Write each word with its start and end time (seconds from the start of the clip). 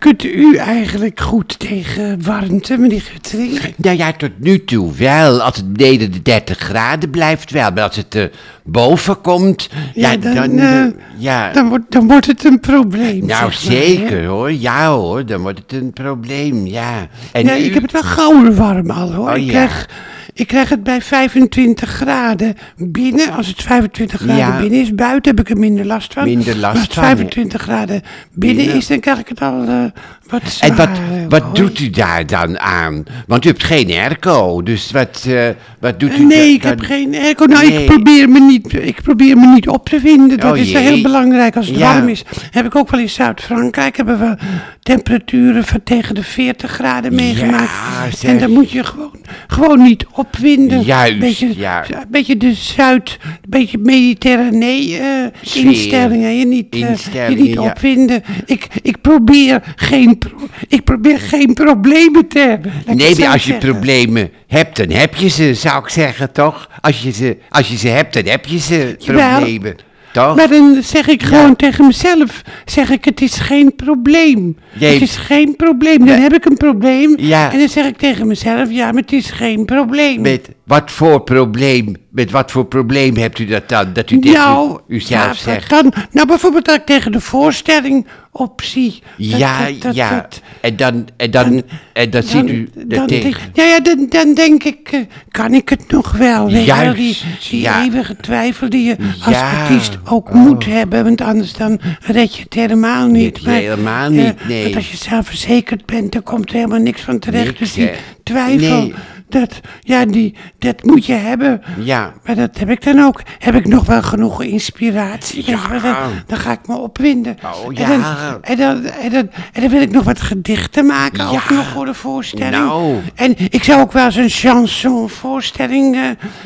kunt 0.00 0.24
u 0.24 0.56
eigenlijk 0.56 1.20
goed 1.20 1.58
tegen 1.58 2.22
warmte, 2.24 2.76
meneer 2.76 3.00
Guttering? 3.00 3.74
Nou 3.76 3.96
ja, 3.96 4.12
tot 4.12 4.30
nu 4.38 4.64
toe 4.64 4.92
wel. 4.94 5.40
Als 5.42 5.56
het 5.56 5.72
beneden 5.72 6.12
de 6.12 6.22
30 6.22 6.58
graden 6.58 7.10
blijft 7.10 7.50
wel. 7.50 7.70
Maar 7.70 7.82
als 7.82 7.96
het 7.96 8.14
er 8.14 8.30
boven 8.64 9.20
komt, 9.20 9.68
ja, 9.94 10.10
Ja, 10.10 10.16
dan, 10.16 10.34
dan... 10.34 10.58
eh, 10.58 10.80
eh, 10.84 10.92
ja. 11.16 11.52
Dan 11.52 11.68
wordt, 11.68 11.84
dan 11.92 12.06
wordt 12.08 12.26
het 12.26 12.44
een 12.44 12.60
probleem. 12.60 13.26
nou, 13.26 13.52
zeg 13.52 13.64
maar, 13.68 13.76
hè? 13.78 13.84
zeker 13.84 14.24
hoor. 14.26 14.52
Ja 14.52 14.88
hoor, 14.90 15.26
dan 15.26 15.40
wordt 15.40 15.58
het 15.58 15.72
een 15.72 15.92
probleem, 15.92 16.66
ja. 16.66 17.06
En 17.32 17.44
Ja, 17.44 17.58
u- 17.58 17.62
ik 17.64 17.74
heb 17.74 17.82
het 17.82 17.92
wel 17.92 18.02
gauw 18.02 18.52
warm 18.52 18.90
al 18.90 19.12
hoor. 19.12 19.30
Oh, 19.30 19.36
ik, 19.36 19.42
ja. 19.44 19.48
krijg, 19.50 19.88
ik 20.34 20.46
krijg 20.46 20.68
het 20.68 20.82
bij 20.82 21.00
25 21.02 21.88
graden 21.90 22.56
binnen. 22.76 23.32
Als 23.32 23.46
het 23.46 23.62
25 23.62 24.20
graden 24.20 24.36
Ja. 24.36 24.60
binnen 24.60 24.80
is, 24.80 24.94
buiten 24.94 25.36
heb 25.36 25.40
ik 25.46 25.50
er 25.50 25.58
minder 25.58 25.84
last 25.86 26.12
van. 26.12 26.24
Minder 26.24 26.56
last 26.56 26.74
als 26.76 26.82
het 26.84 26.92
van, 26.94 27.02
hè. 27.02 27.08
25 27.08 27.62
graden 27.62 28.02
binnen, 28.34 28.56
Binnen. 28.56 28.76
is, 28.76 28.86
dan 28.86 29.00
krijg 29.00 29.18
ik 29.18 29.28
het 29.28 29.40
al 29.42 29.62
eh, 29.66 29.84
wat. 30.30 30.56
En 30.60 30.76
wat, 30.76 30.88
eh, 30.88 31.26
wat 31.28 31.56
doet 31.56 31.80
u 31.80 31.90
daar 31.90 32.26
dan 32.26 32.58
aan? 32.58 33.04
Want 33.26 33.44
u 33.44 33.48
hebt 33.48 33.64
geen 33.64 33.90
airco, 33.90 34.62
dus 34.62 34.90
wat, 34.90 35.24
eh, 35.28 35.48
wat 35.80 36.00
doet 36.00 36.18
u 36.18 36.24
Nee, 36.24 36.52
ik 36.52 36.62
heb 36.62 36.80
geen 36.80 37.14
airco. 37.14 37.44
Nou, 37.44 37.68
Nee. 37.68 37.78
ik, 37.80 37.86
probeer 37.86 38.28
me 38.28 38.40
niet, 38.40 38.72
ik 38.72 39.02
probeer 39.02 39.36
me 39.36 39.46
niet 39.46 39.68
op 39.68 39.88
te 39.88 40.00
winden. 40.00 40.38
Dat 40.38 40.52
Oh, 40.52 40.58
is 40.58 40.72
heel 40.72 41.02
belangrijk 41.02 41.56
als 41.56 41.66
het 41.66 41.76
Ja. 41.76 41.92
warm 41.94 42.08
is. 42.08 42.24
Heb 42.50 42.66
ik 42.66 42.74
ook 42.76 42.90
wel 42.90 43.00
in 43.00 43.10
Zuid-Frankrijk. 43.10 43.96
Hebben 43.96 44.18
we 44.18 44.36
temperaturen 44.82 45.64
van 45.64 45.82
tegen 45.84 46.14
de 46.14 46.22
40 46.22 46.70
graden 46.70 47.14
meegemaakt. 47.14 47.70
zeg. 48.18 48.30
en 48.30 48.38
dan 48.38 48.50
moet 48.50 48.70
je 48.70 48.84
gewoon, 48.84 49.14
gewoon 49.46 49.82
niet 49.82 50.06
opwinden. 50.12 50.82
Juist, 50.82 51.18
beetje, 51.18 51.58
ja. 51.58 51.84
Een 51.90 52.04
beetje 52.10 52.36
de 52.36 52.54
Zuid, 52.54 53.18
een 53.22 53.30
beetje 53.48 53.78
mediterranee 53.78 54.98
eh, 54.98 55.06
Sfeer. 55.42 55.64
instellingen. 55.64 56.36
Je 56.38 56.46
niet, 56.46 56.66
eh, 56.74 57.28
je 57.28 57.34
niet 57.36 57.52
ja. 57.54 57.60
opwinden. 57.62 58.22
Ik, 58.46 58.66
ik, 58.82 59.00
probeer 59.00 59.62
geen 59.76 60.18
pro- 60.20 60.48
ik 60.68 60.84
probeer 60.84 61.18
geen 61.18 61.54
problemen 61.54 62.28
te 62.28 62.38
hebben. 62.38 62.72
Nee, 62.86 63.18
maar 63.18 63.28
als 63.28 63.44
je 63.44 63.52
zeggen. 63.52 63.70
problemen 63.70 64.30
hebt, 64.46 64.76
dan 64.76 64.90
heb 64.90 65.14
je 65.14 65.28
ze, 65.28 65.54
zou 65.54 65.82
ik 65.82 65.88
zeggen, 65.88 66.32
toch? 66.32 66.70
Als 66.80 67.02
je 67.02 67.10
ze, 67.12 67.36
als 67.48 67.68
je 67.68 67.76
ze 67.76 67.88
hebt, 67.88 68.14
dan 68.14 68.24
heb 68.26 68.46
je 68.46 68.58
ze, 68.58 68.94
Jawel. 68.98 69.30
problemen. 69.36 69.76
Toch? 70.12 70.36
Maar 70.36 70.48
dan 70.48 70.78
zeg 70.82 71.08
ik 71.08 71.22
gewoon 71.22 71.56
tegen 71.56 71.86
mezelf, 71.86 72.42
zeg 72.64 72.90
ik, 72.90 73.04
het 73.04 73.20
is 73.20 73.34
geen 73.34 73.74
probleem. 73.76 74.56
Het 74.78 75.02
is 75.02 75.16
geen 75.16 75.56
probleem. 75.56 76.06
Dan 76.06 76.20
heb 76.20 76.32
ik 76.34 76.44
een 76.44 76.56
probleem. 76.56 77.14
Ja. 77.16 77.52
En 77.52 77.58
dan 77.58 77.68
zeg 77.68 77.86
ik 77.86 77.96
tegen 77.96 78.26
mezelf, 78.26 78.70
ja, 78.70 78.92
maar 78.92 79.02
het 79.02 79.12
is 79.12 79.30
geen 79.30 79.64
probleem. 79.64 80.20
Met 80.20 80.48
wat 80.70 80.90
voor 80.90 81.20
probleem, 81.22 81.96
met 82.10 82.30
wat 82.30 82.50
voor 82.50 82.64
probleem 82.66 83.16
hebt 83.16 83.38
u 83.38 83.44
dat 83.44 83.68
dan? 83.68 83.92
Dat 83.92 84.10
u 84.10 84.18
tegen 84.18 84.38
nou, 84.38 84.80
u, 84.88 84.94
uzelf 84.94 85.22
ja, 85.24 85.32
zegt. 85.34 85.70
Dan, 85.70 85.92
nou, 86.10 86.26
bijvoorbeeld 86.26 86.64
dat 86.64 86.76
ik 86.76 86.86
tegen 86.86 87.12
de 87.12 87.20
voorstelling 87.20 88.06
opzie. 88.32 89.02
Dat- 89.16 89.38
ja, 89.38 89.64
dat- 89.66 89.82
dat- 89.82 89.94
ja. 89.94 90.10
dat- 90.10 90.40
en 90.60 90.76
dan, 90.76 91.08
en 91.16 91.30
dan, 91.30 91.62
en 91.92 92.10
dan 92.10 92.22
ziet 92.22 92.48
u 92.50 92.70
dan, 92.74 93.06
denk, 93.06 93.22
tegen. 93.22 93.42
ja, 93.52 93.64
ja, 93.64 93.80
dan, 93.80 94.06
dan 94.08 94.34
denk 94.34 94.64
ik, 94.64 94.88
eh, 94.92 95.00
kan 95.30 95.54
ik 95.54 95.68
het 95.68 95.90
nog 95.90 96.12
wel? 96.12 96.48
Juist, 96.50 96.96
die, 96.96 97.16
die 97.50 97.60
ja. 97.60 97.82
eeuwige 97.82 98.16
twijfel 98.16 98.68
die 98.68 98.84
je 98.84 98.96
als 99.24 99.34
Ja, 99.34 99.60
artiest 99.60 99.98
ook 100.04 100.28
oh. 100.28 100.34
moet 100.34 100.64
hebben, 100.64 101.04
want 101.04 101.20
anders 101.20 101.52
dan 101.52 101.80
red 102.00 102.34
je 102.36 102.42
het 102.42 102.54
helemaal 102.54 103.06
niet. 103.06 103.40
Je 103.42 103.50
helemaal 103.50 104.04
eh, 104.04 104.24
niet, 104.24 104.48
nee. 104.48 104.62
Want 104.62 104.76
als 104.76 104.90
je 104.90 104.96
zelfverzekerd 104.96 105.86
bent, 105.86 106.12
dan 106.12 106.22
komt 106.22 106.48
er 106.48 106.54
helemaal 106.54 106.78
niks 106.80 107.00
van 107.00 107.18
terecht. 107.18 107.44
Niks, 107.44 107.58
dus 107.58 107.72
die 107.72 107.90
twijfel, 108.22 108.80
Nee. 108.80 108.94
Dat, 109.32 109.60
ja, 109.80 110.04
die, 110.04 110.34
dat 110.58 110.84
moet 110.84 111.06
je 111.06 111.12
hebben. 111.12 111.62
Ja. 111.78 112.12
Maar 112.24 112.34
dat 112.34 112.58
heb 112.58 112.70
ik 112.70 112.84
dan 112.84 112.98
ook. 113.04 113.22
Heb 113.38 113.54
ik 113.54 113.66
nog 113.66 113.86
wel 113.86 114.02
genoeg 114.02 114.42
inspiratie? 114.42 115.42
Ja. 115.46 115.58
Dan, 115.82 115.94
dan 116.26 116.38
ga 116.38 116.52
ik 116.52 116.66
me 116.66 116.76
opwinden. 116.76 117.36
Oh, 117.44 117.66
En 117.66 117.74
ja. 117.74 117.88
dan, 117.88 118.04
en, 118.42 118.56
dan, 118.56 118.84
en, 118.84 119.10
dan, 119.10 119.30
en 119.52 119.60
dan 119.60 119.70
wil 119.70 119.80
ik 119.80 119.90
nog 119.90 120.04
wat 120.04 120.20
gedichten 120.20 120.86
maken, 120.86 121.26
ook 121.26 121.32
Ja. 121.48 121.54
nog 121.54 121.66
voor 121.66 121.84
de 121.84 121.94
voorstelling. 121.94 122.50
Nou. 122.56 122.94
En 123.14 123.34
ik 123.50 123.64
zou 123.64 123.80
ook 123.80 123.92
wel 123.92 124.04
eens 124.04 124.16
een 124.16 124.28
chansonvoorstelling 124.28 125.96
eh, 125.96 126.02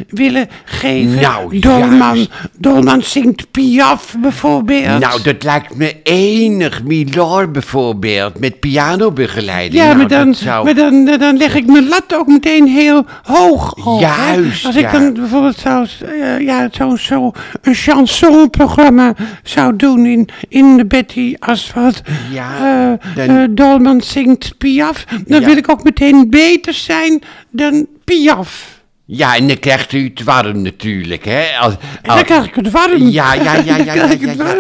willen 0.09 0.49
geven. 0.65 1.21
Nou, 1.21 1.59
Dolman, 1.59 2.17
juist. 2.17 2.31
Dolman 2.59 3.03
zingt 3.03 3.51
Piaf 3.51 4.15
bijvoorbeeld. 4.21 5.01
Nou, 5.01 5.23
dat 5.23 5.43
lijkt 5.43 5.75
me 5.75 5.97
enig. 6.03 6.83
Milor 6.83 7.51
bijvoorbeeld, 7.51 8.39
met 8.39 8.61
pianobegeleiding. 8.61 9.83
ja, 9.83 9.87
nou, 9.87 9.97
maar, 9.99 10.09
dan, 10.09 10.27
dat 10.27 10.37
zou... 10.37 10.65
maar 10.65 10.75
dan, 10.75 11.09
eh, 11.09 11.19
dan 11.19 11.37
leg 11.37 11.55
ik 11.55 11.67
mijn 11.67 11.89
lat 11.89 12.15
ook 12.15 12.27
meteen 12.27 12.69
heel 12.75 13.07
hoog 13.23 13.73
op. 13.87 14.01
hè. 14.01 14.07
Juist, 14.35 14.67
Als 14.67 14.77
ik 14.77 14.83
ja. 14.83 14.93
dan 14.93 15.13
bijvoorbeeld 15.15 15.59
zou, 15.59 15.87
eh, 16.21 16.41
ja, 16.41 16.69
zo, 16.73 16.97
zo 16.97 17.33
een 17.63 17.75
chansonprogramma 17.75 19.15
zou 19.43 19.77
doen 19.77 20.07
in, 20.07 20.29
in 20.49 20.77
de 20.77 20.87
Betty 20.87 21.35
Asphalt. 21.39 22.03
Ja, 22.33 22.51
eh, 22.57 23.27
dan- 23.27 23.37
eh, 23.37 23.45
Dolman 23.51 24.01
zingt 24.01 24.59
Piaf. 24.59 25.05
Dan 25.27 25.41
Ja. 25.41 25.47
wil 25.47 25.57
ik 25.57 25.71
ook 25.71 25.83
meteen 25.85 26.31
beter 26.31 26.75
zijn 26.75 27.23
dan 27.51 27.87
Piaf. 28.05 28.73
Ja, 29.07 29.37
en 29.37 29.49
dan 29.49 29.59
krijgt 29.59 29.93
u 29.93 30.05
het 30.15 30.23
warm 30.25 30.63
natuurlijk, 30.63 31.25
hè? 31.25 31.43
Als, 31.61 31.73
En 32.03 32.15
dan 32.15 32.25
krijg 32.25 32.45
ik 32.47 32.55
het 32.55 32.71
warm. 32.71 33.09
Ja, 33.09 33.35
ja, 33.35 33.43
ja, 33.43 33.77
ja, 33.77 33.77
ja, 33.77 33.95
ja, 34.21 34.35
ja. 34.37 34.55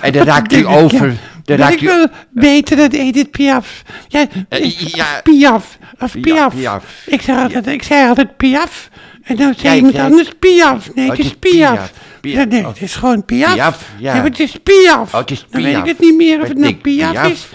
En 0.00 0.12
dan 0.12 0.22
raakt 0.26 0.52
u 0.52 0.66
over- 0.66 1.16
raakt 1.56 1.72
ik 1.74 1.80
wel 1.80 2.06
beter 2.30 2.76
dan 2.76 2.88
Edith 2.88 3.30
Piaf. 3.30 3.82
Ja, 4.08 4.26
Eh, 4.48 4.70
ja. 4.78 5.20
Piaf. 5.22 5.78
Of 5.98 6.20
Piaf. 6.20 6.54
Piaf. 6.54 6.84
Ik, 7.06 7.22
zei 7.22 7.38
altijd, 7.42 7.66
ik 7.66 7.82
zei 7.82 8.08
altijd 8.08 8.36
Piaf. 8.36 8.88
En 9.22 9.36
dan 9.36 9.54
zei 9.56 9.68
Ja, 9.68 9.76
iemand 9.76 9.98
anders 9.98 10.28
Piaf. 10.38 10.94
Nee, 10.94 11.04
Oh, 11.10 11.16
het 11.16 11.24
is 11.24 11.34
Piaf. 11.38 11.92
Ja, 12.22 12.44
nee, 12.44 12.60
Oh. 12.60 12.68
het 12.68 12.80
is 12.82 12.94
gewoon 12.94 13.24
Piaf. 13.24 13.54
Ja. 13.98 14.14
maar 14.14 14.24
het 14.24 14.40
is 14.40 14.54
Piaf. 14.62 15.14
Oh, 15.14 15.20
Dan 15.50 15.62
weet 15.62 15.76
ik 15.76 15.84
het 15.84 15.98
niet 15.98 16.16
meer 16.16 16.32
of 16.34 16.38
Maar 16.40 16.48
het 16.48 16.58
nou 16.58 16.74
Piaf. 16.74 17.26
is. 17.30 17.46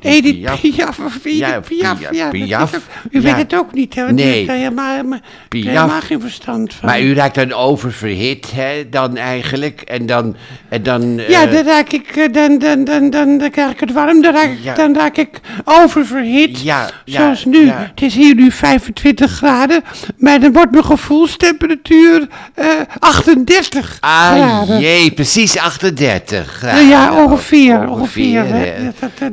Edith 0.00 0.60
Piaf? 0.60 0.98
Of 0.98 1.24
Edith 1.24 1.60
Piaf. 1.68 1.98
Piaf, 2.30 2.70
u 3.10 3.20
weet 3.20 3.36
het 3.36 3.54
ook 3.54 3.72
niet, 3.72 3.94
hè? 3.94 4.12
Nee. 4.12 4.46
daar 4.46 4.56
helemaal, 4.56 6.00
geen 6.00 6.20
verstand 6.20 6.74
van. 6.74 6.88
Maar 6.88 7.00
u 7.00 7.14
raakt 7.14 7.34
dan 7.34 7.52
oververhit, 7.52 8.50
hè, 8.54 8.88
dan 8.90 9.16
eigenlijk. 9.16 9.80
En 9.80 10.06
dan... 10.06 10.36
En 10.68 10.82
dan 10.82 11.16
Ja, 11.28 11.46
eh, 11.46 11.52
dan 11.52 11.64
raak 11.64 11.92
ik, 11.92 12.16
eh, 12.16 12.32
dan, 12.32 12.58
dan, 12.58 12.84
dan, 12.84 13.10
dan, 13.10 13.38
dan 13.38 13.50
krijg 13.50 13.70
ik 13.70 13.80
het 13.80 13.92
warm, 13.92 14.22
dan 14.22 14.34
raak, 14.34 14.76
dan 14.76 14.94
raak 14.96 15.16
ik 15.16 15.40
oververhit. 15.64 16.58
Zoals 17.04 17.44
nu. 17.44 17.68
Het 17.70 18.02
is 18.02 18.14
hier 18.14 18.34
nu 18.34 18.50
25 18.50 19.30
graden, 19.30 19.82
maar 20.16 20.40
dan 20.40 20.52
wordt 20.52 20.70
mijn 20.72 20.84
gevoelstemperatuur 20.84 22.28
eh 22.54 22.66
38 22.98 23.96
Ah, 24.00 24.32
graden. 24.32 24.80
jee, 24.80 25.10
precies 25.10 25.58
38 25.58 26.46
graden. 26.52 26.88
Ja, 26.88 27.24
ongeveer, 27.24 27.88
ongeveer, 27.88 28.44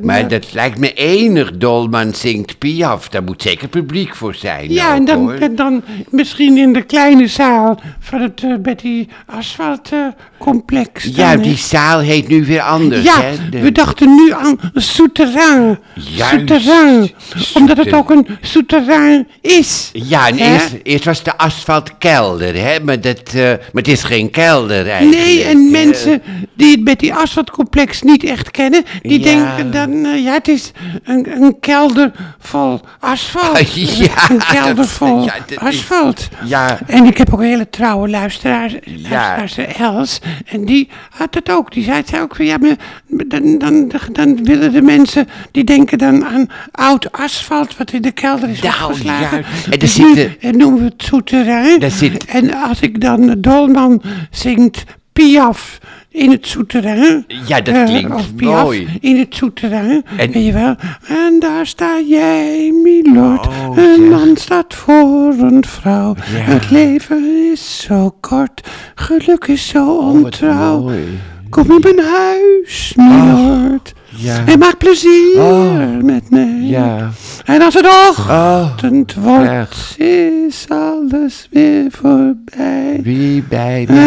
Dat- 0.07 0.15
maar 0.21 0.27
dat 0.27 0.53
lijkt 0.53 0.77
me 0.77 0.93
enig. 0.93 1.51
Dolman 1.57 2.13
zingt 2.15 2.57
Piaf. 2.57 3.09
Daar 3.09 3.23
moet 3.23 3.41
zeker 3.41 3.67
publiek 3.67 4.15
voor 4.15 4.35
zijn. 4.35 4.71
Ja, 4.73 4.89
ook, 4.91 4.97
en 4.97 5.05
dan, 5.05 5.31
en 5.33 5.55
dan 5.55 5.83
misschien 6.09 6.57
in 6.57 6.73
de 6.73 6.81
kleine 6.81 7.27
zaal 7.27 7.79
van 7.99 8.21
het 8.21 8.61
Betty 8.63 9.07
Asphalt 9.25 9.91
eh, 9.91 9.99
complex. 10.37 11.03
dan, 11.03 11.25
Ja, 11.25 11.35
die 11.35 11.57
zaal 11.57 11.99
heet 11.99 12.27
nu 12.27 12.45
weer 12.45 12.61
anders, 12.61 13.03
Ja, 13.03 13.21
hè? 13.21 13.49
de- 13.49 13.59
we 13.59 13.71
dachten 13.71 14.15
nu 14.15 14.33
aan 14.33 14.59
een 14.73 14.81
souterrain. 14.81 15.79
Juist, 15.93 16.33
Souterrain. 16.33 17.11
Omdat 17.53 17.77
het 17.77 17.93
ook 17.93 18.09
een 18.09 18.27
souterrain 18.41 19.27
is. 19.41 19.89
Ja, 19.93 20.27
en 20.27 20.37
eerst, 20.37 20.75
eerst 20.83 21.05
was 21.05 21.23
de 21.23 21.37
asfaltkelder, 21.37 22.55
hè? 22.55 22.79
Maar, 22.79 23.01
dat, 23.01 23.21
eh, 23.33 23.41
maar 23.43 23.57
het 23.73 23.87
is 23.87 24.03
geen 24.03 24.29
kelder 24.29 24.87
eigenlijk. 24.89 25.25
Nee, 25.25 25.43
en 25.43 25.71
mensen 25.71 26.21
die 26.55 26.81
het 26.85 26.99
die 26.99 27.13
asfaltcomplex 27.13 28.01
niet 28.01 28.23
echt 28.23 28.51
kennen, 28.51 28.83
die 29.01 29.19
Ja. 29.19 29.25
denken 29.25 29.71
dan, 29.71 29.96
eh, 30.05 30.23
ja, 30.23 30.33
het 30.33 30.47
is 30.47 30.71
een, 31.03 31.41
een 31.43 31.59
kelder 31.59 32.11
vol 32.39 32.81
asfalt. 32.99 33.73
Ja, 33.97 34.29
een 34.29 34.41
kelder 34.51 34.75
dat- 34.75 34.87
vol 34.87 35.23
ja, 35.23 35.33
dat 35.47 35.51
is- 35.51 35.57
asfalt. 35.57 36.27
Ja. 36.45 36.79
En 36.87 37.05
ik 37.05 37.17
heb 37.17 37.33
ook 37.33 37.39
een 37.39 37.45
hele 37.45 37.69
trouwe 37.69 38.09
luisteraar, 38.09 38.71
luisteraar 39.09 39.75
Els, 39.77 40.19
en 40.45 40.65
die 40.65 40.89
had 41.09 41.33
het 41.33 41.49
ook. 41.49 41.71
Die 41.71 41.83
zei, 41.83 42.01
zei 42.05 42.21
ook 42.21 42.35
van, 42.35 42.45
ja, 42.45 42.57
maar 42.57 42.75
dan, 43.27 43.57
dan, 43.57 43.91
dan 44.11 44.43
willen 44.43 44.71
de 44.71 44.81
mensen, 44.81 45.27
die 45.51 45.63
denken 45.63 45.97
dan 45.97 46.25
aan 46.25 46.47
oud 46.71 47.11
asfalt, 47.11 47.77
wat 47.77 47.91
in 47.91 48.01
de 48.01 48.11
kelder 48.11 48.49
is 48.49 48.61
Nou, 48.61 48.83
opgeslagen. 48.83 49.41
juist. 49.49 49.67
En 49.67 49.79
Dus 49.79 49.93
zitten- 49.93 50.35
en 50.41 50.57
noemen 50.57 50.79
we 50.79 50.85
het 50.85 51.03
souterrain. 51.03 51.79
Daar 51.79 51.91
zit- 51.91 52.25
En 52.25 52.53
als 52.53 52.79
ik 52.79 53.01
dan 53.01 53.35
Dolman 53.37 54.01
zingt 54.31 54.83
Piaf 55.17 55.77
in 56.09 56.31
het 56.31 56.47
souterrain. 56.47 57.25
Ja, 57.47 57.61
dat 57.61 57.75
eh, 57.75 57.85
klinkt 57.85 58.35
Piaf 58.35 58.63
mooi. 58.63 58.87
in 59.01 59.17
het 59.19 59.35
souterrain. 59.35 60.03
En- 60.17 60.31
Weet 60.31 60.45
je 60.45 60.51
wel. 60.51 60.75
En 61.07 61.35
daar 61.39 61.65
sta 61.67 61.99
jij, 62.07 62.71
milord. 62.83 63.47
Oh, 63.47 63.77
een 63.77 63.95
zeg. 63.99 64.09
man 64.09 64.35
staat 64.37 64.73
voor 64.73 65.33
een 65.39 65.63
vrouw. 65.67 66.15
Het 66.21 66.69
leven 66.71 67.49
is 67.51 67.79
zo 67.81 68.15
kort. 68.19 68.67
Geluk 68.95 69.45
is 69.47 69.67
zo 69.67 69.87
Oh, 69.97 70.09
ontrouw. 70.09 70.91
Kom 71.49 71.71
in 71.71 71.79
mijn 71.81 72.07
huis, 72.07 72.93
milord. 72.95 73.93
Ja. 74.09 74.43
En 74.45 74.59
maak 74.59 74.77
plezier 74.77 75.35
Oh, 75.37 76.01
met 76.01 76.29
mij. 76.29 76.59
Ja. 76.61 77.11
En 77.45 77.61
als 77.61 77.73
het 77.73 77.85
Oh, 77.85 78.65
ochtend 78.71 79.13
wordt, 79.13 79.49
echt. 79.49 79.99
is 79.99 80.65
alles 80.69 81.47
weer 81.51 81.85
voorbij. 81.89 82.99
wie 83.03 83.43
bij 83.43 83.85
mij... 83.89 84.05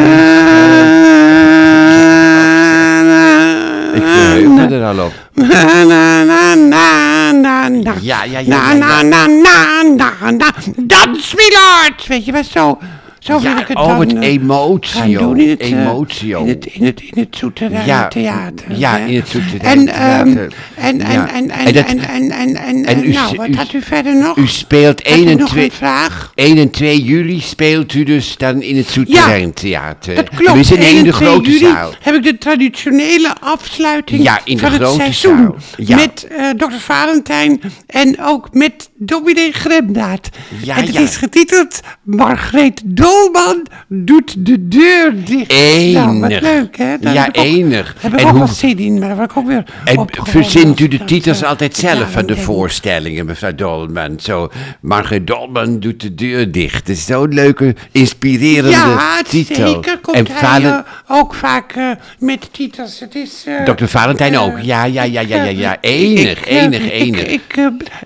Ik 3.94 4.02
verheug 4.02 4.48
me 4.48 4.66
er 4.76 4.84
al 4.84 5.04
op. 5.04 5.12
Na, 5.34 5.84
na, 5.84 6.24
na, 6.24 6.54
na, 6.54 7.32
na, 7.32 7.68
na. 7.68 7.94
Ja, 8.00 8.22
ja, 8.24 8.38
ja, 8.38 8.48
Na, 8.48 8.72
na, 8.72 9.02
na, 9.02 9.26
na, 9.26 9.82
na, 9.82 10.30
na. 10.30 10.52
Dans, 10.76 11.34
Milord! 11.34 12.06
Weet 12.06 12.24
je 12.24 12.32
wat, 12.32 12.44
zo... 12.46 12.78
Zo 13.20 13.40
wil 13.40 13.50
Ja, 13.50 13.60
ik 13.60 13.68
het 13.68 13.76
oh, 13.76 13.86
dan 13.86 14.00
het 14.00 14.14
eh, 14.14 14.28
emotio, 14.28 15.32
in 15.32 15.48
het, 15.48 15.60
eh, 15.60 15.70
emotio. 15.70 16.40
In 16.42 16.48
het, 16.48 16.66
in 16.66 16.84
het, 16.84 17.00
in 17.00 17.12
het 17.22 17.36
Zoeterij 17.36 17.86
Ja, 17.86 18.08
Theater. 18.08 18.64
ja, 18.78 18.98
in 18.98 19.16
het 19.16 19.28
Zoeterij 19.28 19.70
en, 19.72 19.88
ehm, 19.88 20.24
Theater. 20.32 20.52
En, 20.74 21.00
en, 21.00 21.12
Ja. 21.12 21.32
en, 21.32 21.50
en, 21.50 21.66
En 21.66 21.72
dat- 21.72 21.84
en, 21.86 21.98
en, 21.98 22.30
en, 22.30 22.56
en, 22.56 22.84
en 22.84 23.04
u 23.04 23.12
nou, 23.12 23.36
wat 23.36 23.48
u- 23.48 23.54
had 23.56 23.72
u 23.72 23.82
verder 23.82 24.16
nog? 24.16 24.36
U 24.36 24.46
speelt 24.46 25.06
Had 25.08 25.16
u 25.16 25.20
1 25.20 25.28
en, 25.28 25.36
nog 25.38 25.48
2, 25.48 25.64
een 25.64 25.70
vraag? 25.70 26.32
1 26.34 26.58
en 26.58 26.70
2 26.70 27.02
juli 27.02 27.40
speelt 27.40 27.94
u 27.94 28.02
dus 28.02 28.36
dan 28.36 28.62
in 28.62 28.76
het 28.76 28.86
Souterrain 28.90 29.52
Theater. 29.54 30.14
Dat 30.14 30.28
klopt. 30.28 30.70
Nee, 30.70 30.78
1 30.78 30.96
in 30.96 31.02
de 31.04 31.08
en 31.10 31.14
2 31.16 31.28
grote 31.28 31.50
juli 31.50 31.64
zaal. 31.64 31.90
heb 32.00 32.14
ik 32.14 32.22
de 32.22 32.38
traditionele 32.38 33.34
afsluiting 33.40 34.22
Ja, 34.22 34.40
in 34.44 34.54
de 34.56 34.62
van 34.62 34.72
het 34.72 34.80
grote 34.82 34.96
seizoen. 35.00 35.36
zaal. 35.36 35.56
Ja. 35.76 35.96
Met 35.96 36.26
eh 36.30 36.48
Dr. 36.50 36.72
Valentijn 36.78 37.60
en 37.86 38.16
ook 38.20 38.48
met 38.52 38.90
dominee 38.94 39.52
Gremdaad. 39.52 40.28
Ja, 40.62 40.76
en 40.76 40.84
het 40.84 40.92
ja. 40.94 41.00
is 41.00 41.16
getiteld 41.16 41.80
Margreet 42.02 42.82
Dolman 43.10 43.66
doet 43.88 44.34
de 44.46 44.68
deur 44.68 45.12
dicht. 45.24 45.92
Nou, 45.92 46.20
wat 46.20 46.30
Enig. 46.30 46.40
leuk, 46.42 46.76
hè? 46.76 46.98
Daar 47.00 47.14
Ja, 47.14 47.22
heb 47.24 47.34
ik 47.34 47.40
ook- 47.40 47.46
enig. 47.46 47.96
Heb 48.00 48.12
ik 48.12 48.20
En 48.20 48.26
ook 48.26 48.36
hoe- 48.36 48.48
zin 48.48 48.78
in, 48.78 48.98
maar 48.98 49.16
word 49.16 49.30
ik 49.30 49.36
ook 49.36 49.46
weer 49.46 49.64
En 49.84 50.06
verzint 50.22 50.80
u 50.80 50.88
de 50.88 50.98
dat, 50.98 51.08
titels 51.08 51.44
altijd 51.44 51.80
ja, 51.80 51.94
zelf 51.94 52.10
van 52.12 52.26
de 52.26 52.36
voorstellingen, 52.36 53.26
mevrouw 53.26 53.54
Dolman? 53.54 54.20
Zo, 54.20 54.48
Margaret 54.80 55.26
Dolman 55.26 55.80
doet 55.80 56.00
de 56.00 56.14
deur 56.14 56.52
dicht. 56.52 56.74
Het 56.74 56.88
is 56.88 57.04
zo'n 57.06 57.34
leuke, 57.34 57.74
inspirerende 57.92 58.70
Ja, 58.70 59.22
titel. 59.28 59.66
zeker 59.72 59.98
komt 59.98 60.16
en 60.16 60.26
hij 60.30 60.62
eh, 60.64 60.78
ook 61.08 61.34
vaak 61.34 61.72
eh, 61.72 61.90
met 62.18 62.48
titels. 62.52 63.00
Het 63.00 63.14
is... 63.14 63.44
eh, 63.46 63.64
Dr. 63.74 63.84
Valentijn 63.84 64.38
ook. 64.38 64.58
Ja, 64.62 64.84
ja, 64.84 65.02
ja, 65.02 65.20
ja, 65.20 65.36
ja, 65.44 65.50
ja. 65.50 65.76
Enig, 65.80 66.38
ik, 66.40 66.46
enig, 66.46 66.82
ik- 66.84 66.90
enig. 66.92 67.22
Ik, 67.26 67.56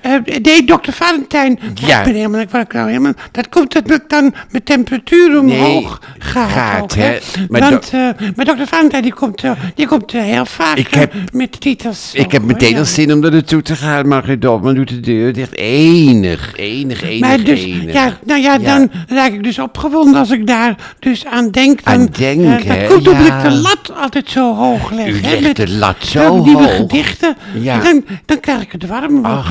eh, 0.02 0.12
nee, 0.42 0.64
dokter 0.64 0.92
Valentijn. 0.92 1.58
Ja. 1.74 1.98
Ik 1.98 2.04
ben 2.04 2.14
helemaal, 2.14 2.44
wat 2.50 2.60
ik 2.62 2.72
nou 2.72 2.86
helemaal, 2.88 3.12
dat 3.32 3.48
komt 3.48 3.72
dat 3.72 3.90
ik 3.90 4.02
dan 4.08 4.34
met 4.50 4.66
temperatuur 4.66 4.93
omhoog 5.38 6.00
gaat. 6.18 6.50
gaat, 6.50 6.82
ook, 6.82 6.94
hè. 6.94 7.18
Maar 7.48 7.60
Want, 7.60 7.90
eh, 7.92 8.08
maar 8.36 8.44
dokter 8.44 8.66
Valentijn 8.66 9.02
die 9.02 9.12
komt, 9.14 9.42
eh, 9.44 9.50
die 9.74 9.86
komt 9.86 10.14
eh, 10.14 10.22
heel 10.22 10.46
vaak 10.46 10.76
Ik 10.76 10.88
eh, 10.90 10.98
heb- 11.00 11.12
met 11.32 11.60
titels. 11.60 12.10
Ik 12.14 12.32
heb 12.32 12.42
meteen 12.42 12.68
hoor, 12.68 12.78
al 12.78 12.84
ja. 12.84 12.90
zin 12.90 13.12
om 13.12 13.20
naar 13.20 13.30
naartoe 13.30 13.62
te 13.62 13.76
gaan. 13.76 14.08
Margaret 14.08 14.42
Dolman 14.42 14.74
doet 14.74 14.88
de 14.88 15.00
deur 15.00 15.32
dicht. 15.32 15.56
Enig, 15.56 16.52
enig, 16.56 17.02
enig, 17.02 17.20
Maar 17.20 17.42
dus, 17.42 17.62
enig. 17.62 17.92
ja, 17.92 18.18
nou 18.24 18.40
ja, 18.40 18.52
Ja. 18.52 18.58
dan 18.58 18.90
raak 19.08 19.32
ik 19.32 19.42
dus 19.42 19.58
opgewonden 19.58 20.14
als 20.20 20.30
ik 20.30 20.46
daar 20.46 20.74
dus 20.98 21.26
aan 21.26 21.50
denk. 21.50 21.84
Dan, 21.84 21.94
Aan 21.94 22.08
denk, 22.18 22.62
hè, 22.62 22.86
komt 22.86 23.08
omdat 23.08 23.26
ja. 23.26 23.36
ik 23.44 23.50
de 23.50 23.56
lat 23.56 23.92
altijd 24.02 24.30
zo 24.30 24.54
hoog 24.54 24.90
leg. 24.92 25.06
U 25.06 25.20
hè, 25.22 25.30
legt 25.30 25.42
met 25.42 25.56
de 25.56 25.68
lat 25.70 25.96
zo 26.00 26.20
zulke 26.22 26.42
nieuwe 26.44 26.62
hoog. 26.62 26.76
gedichten. 26.76 27.36
Ja. 27.60 27.78
Dan, 27.80 28.04
dan 28.26 28.40
krijg 28.40 28.60
ik 28.62 28.72
het 28.72 28.86
warm. 28.86 29.24
hoog. 29.24 29.48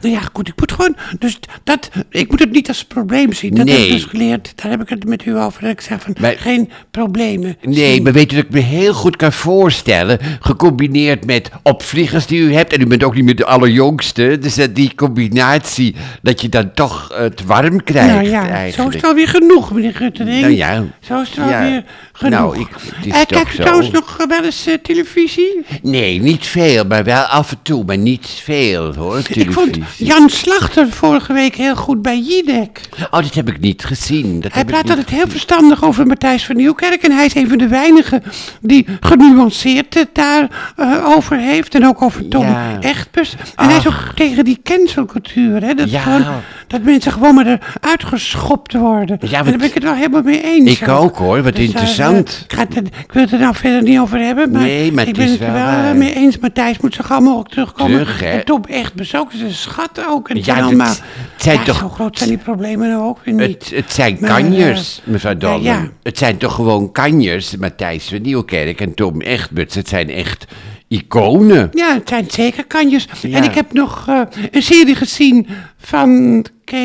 Nou 0.00 0.14
ja, 0.14 0.20
goed, 0.32 0.48
ik 0.48 0.54
moet 0.56 0.72
gewoon, 0.72 0.96
dus 1.18 1.38
dat, 1.64 1.90
ik 2.10 2.30
moet 2.30 2.40
het 2.40 2.50
niet 2.52 2.68
als 2.68 2.84
probleem 2.84 3.32
zien. 3.32 3.50
Dat 3.54 3.68
heb 3.68 3.76
Nee. 3.76 3.86
ik 3.86 3.92
dus 3.92 4.04
geleerd, 4.04 4.51
daar 4.54 4.70
heb 4.70 4.80
ik 4.82 4.88
het 4.88 5.04
met 5.04 5.24
u 5.24 5.38
over. 5.38 5.62
Dat 5.62 5.70
ik 5.70 5.80
zeg 5.80 6.00
van, 6.00 6.14
Maar- 6.20 6.34
geen 6.38 6.70
problemen. 6.90 7.56
Nee, 7.62 8.02
maar 8.02 8.12
weet 8.12 8.32
u 8.32 8.36
dat 8.36 8.44
ik 8.44 8.50
me 8.50 8.60
heel 8.60 8.94
goed 8.94 9.16
kan 9.16 9.32
voorstellen, 9.32 10.18
gecombineerd 10.40 11.24
met 11.26 11.50
opvliegers 11.62 12.26
die 12.26 12.40
u 12.40 12.54
hebt, 12.54 12.72
en 12.72 12.80
u 12.80 12.86
bent 12.86 13.04
ook 13.04 13.14
niet 13.14 13.24
meer 13.24 13.36
de 13.36 13.44
allerjongste, 13.44 14.38
dus 14.40 14.54
dat 14.54 14.74
die 14.74 14.94
combinatie, 14.94 15.94
dat 16.22 16.40
je 16.40 16.48
dan 16.48 16.72
toch 16.74 17.10
het 17.14 17.44
warm 17.44 17.84
krijgt 17.84 18.14
Nou 18.14 18.28
ja, 18.28 18.70
zo 18.70 18.88
is 18.88 18.94
het 18.94 19.04
alweer 19.04 19.28
genoeg, 19.28 19.72
meneer 19.72 19.94
Guttering. 19.94 20.40
Nou 20.40 20.52
ja. 20.54 20.84
Zo 21.00 21.20
is 21.20 21.28
het 21.28 21.36
Ja. 21.36 21.42
alweer 21.64 21.84
genoeg. 22.12 22.30
Nou, 22.40 22.60
ik- 22.60 22.68
Eh, 23.12 23.20
Kijk 23.26 23.48
zo. 23.50 23.62
trouwens 23.62 23.90
nog 23.90 24.16
eh, 24.20 24.26
wel 24.28 24.44
eens 24.44 24.66
eh, 24.66 24.74
televisie? 24.82 25.64
Nee, 25.82 26.20
niet 26.20 26.46
veel, 26.46 26.84
maar 26.84 27.04
wel 27.04 27.22
af 27.22 27.50
en 27.50 27.58
toe, 27.62 27.84
maar 27.84 27.98
niet 27.98 28.26
veel 28.26 28.94
hoor, 28.94 29.18
Ik 29.28 29.52
vond 29.52 29.72
televisie. 29.72 30.06
Jan 30.06 30.28
Slachter 30.30 30.88
vorige 30.90 31.32
week 31.32 31.54
heel 31.56 31.76
goed 31.76 32.02
bij 32.02 32.18
Jinek. 32.20 32.80
Oh, 33.10 33.20
dat 33.22 33.34
heb 33.34 33.48
ik 33.48 33.60
niet 33.60 33.84
gezien. 33.84 34.41
Dat 34.42 34.52
Hij 34.52 34.64
praat 34.64 34.90
altijd 34.90 35.10
heel 35.10 35.28
verstandig 35.28 35.84
over 35.84 36.06
Matthijs 36.06 36.44
van 36.46 36.56
Nieuwkerk. 36.56 37.02
En 37.02 37.12
hij 37.12 37.24
is 37.26 37.34
een 37.34 37.48
van 37.48 37.58
de 37.58 37.68
weinigen 37.68 38.22
die 38.60 38.86
genuanceerd 39.00 39.94
het 39.94 40.08
daarover 40.12 41.14
over 41.16 41.36
heeft. 41.38 41.74
En 41.74 41.86
ook 41.86 42.02
over 42.02 42.28
Tom 42.28 42.44
Ja. 42.44 42.78
Echtbus. 42.80 43.34
En 43.56 43.68
hij 43.68 43.76
is 43.76 43.86
ook 43.86 44.12
tegen 44.14 44.44
die 44.44 44.60
cancelcultuur. 44.62 45.62
Hè? 45.64 45.74
Dat, 45.74 45.90
Ja. 45.90 46.00
gewoon, 46.00 46.24
dat 46.66 46.82
mensen 46.82 47.12
gewoon 47.12 47.34
maar 47.34 47.46
eruit 47.46 48.04
geschopt 48.04 48.72
worden. 48.72 49.18
Ja, 49.20 49.38
en 49.38 49.44
daar 49.44 49.56
ben 49.56 49.66
ik 49.68 49.74
het 49.74 49.82
wel 49.82 49.94
helemaal 49.94 50.22
mee 50.22 50.42
eens. 50.44 50.80
Ik 50.80 50.88
ook, 50.88 51.16
hoor. 51.16 51.42
Wat 51.42 51.52
daar, 51.54 51.62
interessant. 51.64 52.28
eh, 52.28 52.34
ik, 52.44 52.52
ga 52.52 52.66
het, 52.80 52.86
ik 52.86 53.12
wil 53.12 53.22
het 53.22 53.32
er 53.32 53.38
nou 53.38 53.54
verder 53.54 53.82
niet 53.82 53.98
over 53.98 54.18
hebben. 54.18 54.50
Maar 54.50 54.62
Nee, 54.62 54.92
maar 54.92 55.06
ik 55.08 55.16
ben 55.16 55.30
het 55.30 55.40
er 55.40 55.52
wel 55.52 55.64
wel 55.66 55.84
eh, 55.90 55.92
mee 55.92 56.14
eens. 56.14 56.38
Matthijs 56.38 56.78
moet 56.80 56.94
zo 56.94 57.02
gauw 57.04 57.20
mogelijk 57.20 57.48
terugkomen. 57.48 57.98
Terug? 58.00 58.22
En 58.22 58.44
Tom 58.44 58.62
Echtbus 58.68 59.16
ook. 59.16 59.32
Dat 59.32 59.40
is 59.40 59.46
een 59.46 59.54
schat 59.54 60.04
ook. 60.08 60.28
En 60.28 60.40
Ja, 60.44 60.60
allemaal... 60.60 60.88
het 60.88 61.02
zijn 61.36 61.58
ja, 61.58 61.64
toch- 61.64 61.78
zo 61.78 61.88
groot 61.88 62.18
zijn 62.18 62.28
die 62.30 62.38
problemen 62.38 62.88
nou 62.88 63.02
ook 63.02 63.18
weer 63.24 63.34
niet. 63.34 63.48
Het, 63.48 63.70
het 63.74 63.92
zijn 63.92 64.16
Maar, 64.20 64.30
kanjers, 64.34 65.00
mevrouw 65.04 65.60
ja. 65.60 65.88
Het 66.02 66.18
zijn 66.18 66.36
toch 66.36 66.54
gewoon 66.54 66.92
kanjers, 66.92 67.56
Matthijs 67.56 68.08
van 68.08 68.22
Nieuwkerk 68.22 68.80
en 68.80 68.94
Tom 68.94 69.20
Echtbuts. 69.20 69.74
Het 69.74 69.88
zijn 69.88 70.10
echt 70.10 70.44
iconen. 70.88 71.70
Ja, 71.72 71.94
het 71.94 72.08
zijn 72.08 72.24
zeker 72.28 72.66
kanjes. 72.66 73.08
Ja. 73.20 73.36
En 73.36 73.44
ik 73.44 73.54
heb 73.54 73.72
nog 73.72 74.08
eh, 74.08 74.20
een 74.50 74.62
serie 74.62 74.94
gezien 74.94 75.46
van 75.76 76.44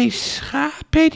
Schaap, 0.09 0.71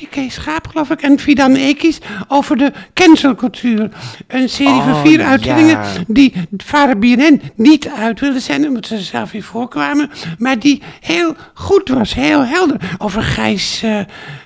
Kees 0.09 0.33
Schaap 0.33 0.67
geloof 0.67 0.89
ik, 0.89 1.01
en 1.01 1.19
Fidan 1.19 1.55
Ekis 1.55 1.97
over 2.27 2.57
de 2.57 2.71
cancelcultuur. 2.93 3.89
Een 4.27 4.49
serie 4.49 4.73
Oh, 4.73 4.85
van 4.91 5.01
vier 5.07 5.23
uitzendingen 5.23 5.71
ja. 5.71 5.83
die 6.07 6.33
Varen 6.57 6.99
BNN 6.99 7.41
niet 7.55 7.87
uit 7.89 8.19
wilden 8.19 8.41
zenden, 8.41 8.67
omdat 8.67 8.85
ze 8.87 8.99
zelf 8.99 9.31
weer 9.31 9.43
voorkwamen, 9.43 10.09
maar 10.37 10.59
die 10.59 10.81
heel 10.99 11.35
goed 11.53 11.89
was, 11.89 12.13
heel 12.13 12.45
helder. 12.45 12.77
Over 12.97 13.23
Gijs, 13.23 13.81
eh, 13.83 13.99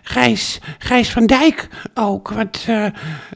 Gijs, 0.03 0.59
Gijs 0.77 1.09
van 1.11 1.25
Dijk 1.25 1.67
ook, 1.93 2.29
wat... 2.29 2.63
eh, 2.67 2.85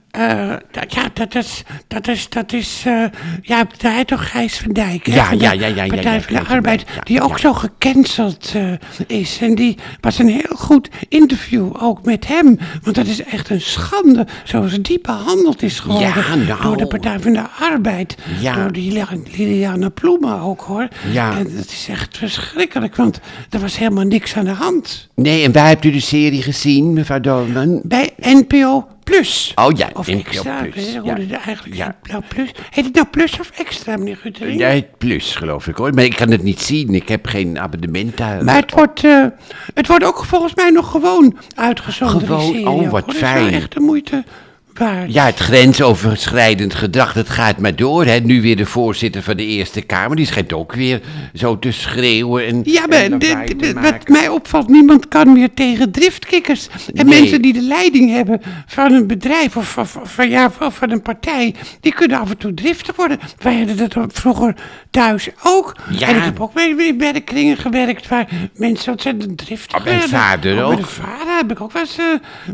eh, 0.09 0.57
dat- 0.71 0.93
ja, 0.93 1.03
dat 1.13 1.35
is, 1.35 1.63
dat 1.87 2.07
is, 2.07 2.29
dat 2.29 2.53
is, 2.53 2.83
eh, 2.85 3.03
ja, 3.41 3.65
daar 3.77 3.93
heet 3.93 4.07
toch 4.07 4.29
Gijs 4.31 4.57
van 4.57 4.71
Dijk, 4.73 5.05
hè, 5.05 5.15
Ja, 5.15 5.25
van 5.25 5.39
ja, 5.39 5.51
ja, 5.51 5.67
ja, 5.67 5.85
Partij 5.87 6.13
ja, 6.13 6.21
van 6.21 6.33
de 6.35 6.45
Arbeid, 6.49 6.85
die 7.03 7.21
ook 7.21 7.39
zo 7.39 7.53
gecanceld 7.53 8.53
is. 9.07 9.37
En 9.41 9.55
die 9.55 9.77
was 10.01 10.19
een 10.19 10.29
heel 10.29 10.55
goed 10.57 10.78
interview, 11.09 11.83
ook 11.83 12.05
met 12.05 12.27
hem. 12.27 12.57
Want 12.83 12.95
dat 12.95 13.05
is 13.05 13.23
echt 13.23 13.49
een 13.49 13.61
schande, 13.61 14.27
zoals 14.43 14.81
die 14.81 14.99
behandeld 15.01 15.61
is 15.61 15.79
geworden. 15.79 16.07
Ja, 16.07 16.35
nou. 16.35 16.61
Door 16.61 16.77
de 16.77 16.87
Partij 16.87 17.19
van 17.19 17.33
de 17.33 17.43
Arbeid. 17.59 18.17
Ja. 18.39 18.55
Door 18.55 18.71
die 18.71 18.91
Lilian- 18.91 19.25
Liliane 19.37 19.89
Ploemen 19.89 20.39
ook, 20.39 20.61
hoor. 20.61 20.87
Ja. 21.11 21.37
En 21.37 21.43
dat 21.55 21.65
is 21.65 21.87
echt 21.89 22.17
verschrikkelijk, 22.17 22.95
want 22.95 23.19
er 23.49 23.59
was 23.59 23.77
helemaal 23.77 24.03
niks 24.03 24.35
aan 24.35 24.45
de 24.45 24.51
hand. 24.51 25.07
Nee, 25.15 25.43
en 25.43 25.51
waar 25.51 25.67
hebt 25.67 25.85
u 25.85 25.91
de 25.91 25.99
serie 25.99 26.41
gezien, 26.41 26.93
mevrouw 26.93 27.19
Dolman? 27.19 27.81
Bij 27.83 28.09
NPO 28.19 28.87
Plus. 29.09 29.51
Oh 29.55 29.71
ja, 29.75 29.89
of 29.93 30.07
Extra. 30.07 30.61
Plus, 30.61 30.93
ja. 31.03 31.15
het 31.15 31.31
eigenlijk 31.31 31.75
Ja. 31.75 31.95
nou 32.01 32.23
Plus. 32.27 32.51
Heet 32.69 32.85
het 32.85 32.93
nou 32.93 33.07
Plus 33.07 33.39
of 33.39 33.49
Extra, 33.55 33.97
meneer 33.97 34.17
Guttering? 34.17 34.59
Ja, 34.59 34.67
het 34.67 34.97
plus, 34.97 35.35
geloof 35.35 35.67
ik 35.67 35.75
hoor. 35.75 35.93
Maar 35.93 36.03
ik 36.03 36.15
kan 36.15 36.31
het 36.31 36.43
niet 36.43 36.61
zien. 36.61 36.93
Ik 36.93 37.07
heb 37.07 37.25
geen 37.27 37.59
abonnement 37.59 38.17
daar. 38.17 38.43
Maar 38.43 38.55
het 38.55 38.71
wordt, 38.71 39.03
eh, 39.03 39.25
het 39.73 39.87
wordt 39.87 40.03
ook 40.03 40.25
volgens 40.25 40.55
mij 40.55 40.69
nog 40.69 40.91
gewoon 40.91 41.37
uitgezonden. 41.55 42.27
Gewoon? 42.27 42.67
Oh, 42.67 42.81
wat 42.81 42.91
hoor. 42.91 43.01
Dat 43.01 43.13
is 43.13 43.17
fijn. 43.17 43.53
echt 43.53 43.73
de 43.73 43.79
moeite 43.79 44.23
Ja, 45.07 45.25
het 45.25 45.39
grensoverschrijdend 45.39 46.73
gedrag, 46.73 47.13
dat 47.13 47.29
gaat 47.29 47.57
maar 47.57 47.75
door. 47.75 48.05
Hè. 48.05 48.19
Nu 48.19 48.41
weer 48.41 48.55
de 48.55 48.65
voorzitter 48.65 49.23
van 49.23 49.37
de 49.37 49.45
Eerste 49.45 49.81
Kamer, 49.81 50.15
die 50.15 50.25
schijnt 50.25 50.53
ook 50.53 50.73
weer 50.73 51.01
zo 51.33 51.59
te 51.59 51.71
schreeuwen 51.71 52.45
en 52.47 52.61
Ja, 52.63 52.83
en 52.87 52.89
maar 52.89 53.19
de- 53.19 53.45
de- 53.45 53.55
de- 53.55 53.73
maken. 53.73 53.91
wat 53.91 54.07
mij 54.07 54.27
opvalt, 54.27 54.67
niemand 54.67 55.07
kan 55.07 55.33
meer 55.33 55.53
tegen 55.53 55.91
driftkikkers. 55.91 56.67
En 56.93 57.05
Nee. 57.05 57.19
mensen 57.19 57.41
die 57.41 57.53
de 57.53 57.61
leiding 57.61 58.11
hebben 58.11 58.41
van 58.67 58.91
een 58.91 59.07
bedrijf 59.07 59.57
of, 59.57 59.77
of, 59.77 59.95
of, 59.95 60.13
van- 60.13 60.29
ja, 60.29 60.51
of 60.61 60.75
van 60.75 60.91
een 60.91 61.01
partij, 61.01 61.55
die 61.81 61.93
kunnen 61.93 62.19
af 62.19 62.29
en 62.29 62.37
toe 62.37 62.53
driftig 62.53 62.95
worden. 62.95 63.19
Wij 63.39 63.57
hadden 63.57 63.77
dat 63.89 64.13
vroeger 64.13 64.55
thuis 64.91 65.29
ook. 65.43 65.75
Ja. 65.91 66.07
En 66.07 66.15
ik 66.15 66.23
heb 66.23 66.39
ook 66.39 66.53
bij, 66.53 66.75
bij 66.75 66.95
werkkringen 66.97 67.57
gewerkt 67.57 68.07
waar 68.07 68.27
mensen 68.55 68.91
ontzettend 68.91 69.37
driftig 69.37 69.77
Oh, 69.77 69.83
mijn 69.83 69.97
werden. 69.99 70.17
vader 70.19 70.55
Bij 70.55 70.63
ook. 70.63 70.77
de 70.77 70.85
vader 70.85 71.35
heb 71.37 71.51
ik 71.51 71.61
ook 71.61 71.71
wel 71.71 71.81
eens 71.81 71.97
eh, 71.97 72.05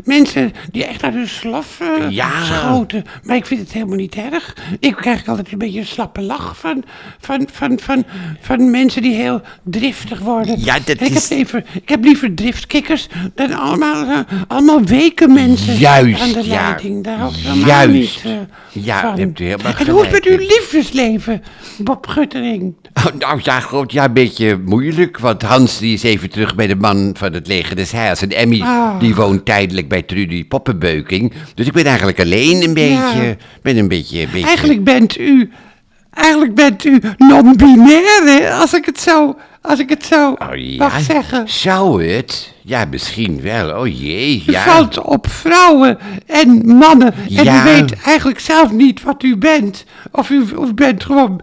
mensen 0.04 0.52
die 0.72 0.84
echt 0.84 1.02
uit 1.02 1.14
hun 1.14 1.28
slof 1.28 1.80
eh, 1.80 1.86
Ja. 2.16 2.44
schoten. 2.44 3.04
Maar 3.22 3.36
ik 3.36 3.46
vind 3.46 3.60
het 3.60 3.72
helemaal 3.72 3.96
niet 3.96 4.14
erg. 4.14 4.56
Ik 4.80 4.96
krijg 4.96 5.26
altijd 5.28 5.52
een 5.52 5.58
beetje 5.58 5.80
een 5.80 5.86
slappe 5.86 6.20
lach 6.22 6.58
van, 6.58 6.84
van, 7.20 7.48
van, 7.52 7.78
van, 7.82 8.04
van 8.40 8.70
mensen 8.70 9.02
die 9.02 9.14
heel 9.14 9.40
driftig 9.62 10.18
worden. 10.18 10.54
Ja, 10.64 10.74
dat 10.84 10.88
ik, 10.88 11.00
is- 11.00 11.28
heb 11.28 11.36
liever, 11.38 11.64
ik 11.72 11.88
heb 11.88 12.04
liever 12.04 12.34
driftkikkers 12.34 13.06
dan 13.34 13.52
allemaal, 13.52 14.06
eh, 14.08 14.18
allemaal 14.48 14.82
weken 14.84 15.32
mensen 15.32 15.74
Juist, 15.78 16.20
aan 16.22 16.32
de 16.32 16.44
ja. 16.44 16.62
leiding. 16.68 17.04
Daar 17.04 17.18
hou 17.18 17.30
ik 17.34 17.36
helemaal 17.38 17.66
Juist. 17.68 17.92
niet 17.92 18.20
eh, 18.24 18.84
Ja, 18.84 19.00
van. 19.00 19.18
hebt 19.18 19.40
u 19.40 19.44
helemaal 19.44 19.72
En 19.78 19.88
hoe 19.88 20.06
is 20.06 20.12
het 20.12 20.24
met 20.24 20.32
uw 20.40 20.46
liefdesleven, 20.46 21.42
Bob 21.78 22.06
Guttering? 22.06 22.74
Oh, 22.94 23.04
nou 23.18 23.40
ja, 23.42 23.60
goed, 23.60 23.92
ja, 23.92 24.04
een 24.04 24.12
beetje 24.12 24.60
moeilijk. 24.64 25.18
Want 25.18 25.42
Hans 25.42 25.78
die 25.78 25.94
is 25.94 26.02
even 26.02 26.30
terug 26.30 26.54
bij 26.54 26.66
de 26.66 26.76
man 26.76 27.14
van 27.18 27.32
het 27.32 27.46
leger 27.46 27.76
des 27.76 27.92
Heils. 27.92 28.22
En 28.22 28.30
Emmy 28.30 28.60
Ah. 28.62 29.00
die 29.00 29.14
woont 29.14 29.44
tijdelijk 29.44 29.88
bij 29.88 30.02
Trudy 30.02 30.44
Poppenbeuking. 30.46 31.32
Dus 31.54 31.66
ik 31.66 31.72
ben 31.72 31.84
eigenlijk 31.84 32.05
alleen 32.14 32.62
een 32.62 32.74
beetje. 32.74 33.36
Ben 33.62 33.76
een 33.76 33.88
beetje, 33.88 34.20
een 34.20 34.28
beetje 34.32 34.46
Eigenlijk 34.46 34.84
bent 34.84 35.18
u 35.18 35.50
eigenlijk 36.10 36.54
bent 36.54 36.84
u 36.84 37.00
non-binair, 37.18 38.22
hè, 38.24 38.50
als 38.52 38.74
ik 38.74 38.84
het 38.86 39.00
zo, 39.00 39.36
als 39.62 39.78
ik 39.78 39.88
het 39.88 40.04
zo 40.04 40.30
Oh 40.38 40.56
ja, 40.56 40.76
mag 40.76 41.00
zeggen. 41.00 41.48
zou 41.48 42.04
het? 42.06 42.52
Ja, 42.62 42.84
misschien 42.90 43.40
wel. 43.42 43.78
Oh 43.80 43.86
jee, 44.00 44.44
U 44.46 44.52
ja. 44.52 44.62
valt 44.62 44.98
op 45.02 45.26
vrouwen 45.28 45.98
en 46.26 46.62
mannen. 46.76 47.14
En 47.14 47.44
Ja. 47.44 47.60
u 47.60 47.64
weet 47.64 47.92
eigenlijk 48.02 48.40
zelf 48.40 48.70
niet 48.72 49.02
wat 49.02 49.22
u 49.22 49.36
bent. 49.36 49.84
Of 50.12 50.30
u, 50.30 50.44
of 50.56 50.68
u 50.68 50.72
bent 50.74 51.04
gewoon... 51.04 51.40